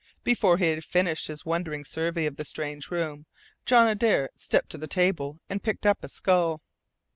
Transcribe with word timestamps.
Before 0.23 0.57
he 0.57 0.69
had 0.71 0.83
finished 0.83 1.27
his 1.27 1.45
wondering 1.45 1.85
survey 1.85 2.25
of 2.25 2.35
the 2.35 2.43
strange 2.43 2.89
room, 2.89 3.27
John 3.67 3.87
Adare 3.87 4.29
stepped 4.35 4.71
to 4.71 4.79
the 4.79 4.87
table 4.87 5.37
and 5.47 5.61
picked 5.61 5.85
up 5.85 6.03
a 6.03 6.09
skull. 6.09 6.63